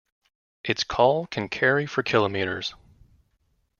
Its 0.63 0.83
call 0.83 1.27
can 1.27 1.47
carry 1.47 1.85
for 1.85 2.01
kilometres. 2.01 2.73